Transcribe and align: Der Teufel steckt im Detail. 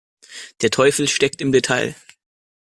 Der 0.63 0.71
Teufel 0.71 1.07
steckt 1.07 1.41
im 1.41 1.51
Detail. 1.51 1.93